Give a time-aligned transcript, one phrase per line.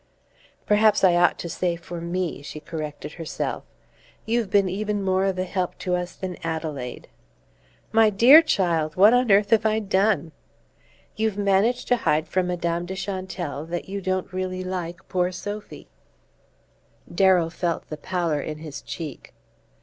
[0.65, 3.65] "Perhaps I ought to say for ME," she corrected herself.
[4.25, 7.07] "You've been even more of a help to us than Adelaide."
[7.91, 8.95] "My dear child!
[8.95, 10.31] What on earth have I done?"
[11.15, 15.87] "You've managed to hide from Madame de Chantelle that you don't really like poor Sophy."
[17.13, 19.35] Darrow felt the pallour in his cheek.